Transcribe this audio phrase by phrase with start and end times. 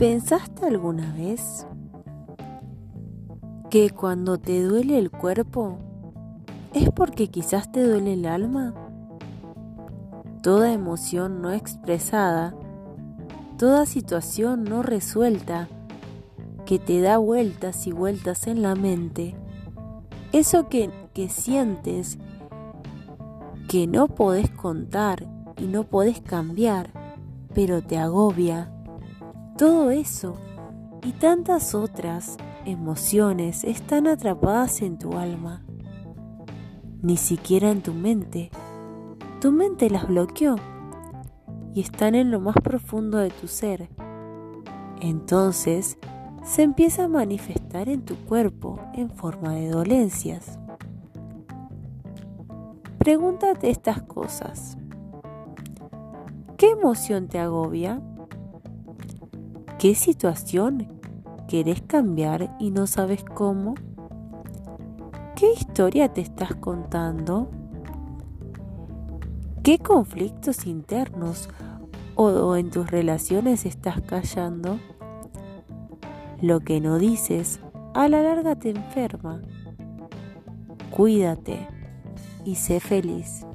[0.00, 1.66] ¿Pensaste alguna vez
[3.68, 5.76] que cuando te duele el cuerpo
[6.72, 8.72] es porque quizás te duele el alma?
[10.42, 12.54] Toda emoción no expresada,
[13.58, 15.68] toda situación no resuelta
[16.64, 19.36] que te da vueltas y vueltas en la mente,
[20.32, 22.16] eso que, que sientes
[23.68, 25.26] que no podés contar
[25.58, 26.88] y no podés cambiar,
[27.52, 28.72] pero te agobia
[29.60, 30.36] todo eso
[31.02, 35.62] y tantas otras emociones están atrapadas en tu alma,
[37.02, 38.50] ni siquiera en tu mente.
[39.38, 40.56] Tu mente las bloqueó
[41.74, 43.90] y están en lo más profundo de tu ser.
[45.02, 45.98] Entonces
[46.42, 50.58] se empieza a manifestar en tu cuerpo en forma de dolencias.
[52.96, 54.78] Pregúntate estas cosas.
[56.56, 58.00] ¿Qué emoción te agobia?
[59.80, 61.00] ¿Qué situación
[61.48, 63.76] querés cambiar y no sabes cómo?
[65.34, 67.50] ¿Qué historia te estás contando?
[69.62, 71.48] ¿Qué conflictos internos
[72.14, 74.78] o, en tus relaciones estás callando?
[76.42, 77.58] Lo que no dices
[77.94, 79.40] a la larga te enferma.
[80.90, 81.66] Cuídate
[82.44, 83.46] y sé feliz.